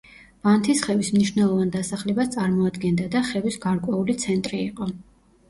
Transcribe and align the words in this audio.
ვანთისხევის 0.45 1.11
მნიშვნელოვან 1.17 1.73
დასახლებას 1.75 2.31
წარმოადგენდა 2.37 3.07
და 3.17 3.23
ხევის 3.29 3.61
გარკვეული 3.69 4.19
ცენტრი 4.27 4.65
იყო. 4.65 4.91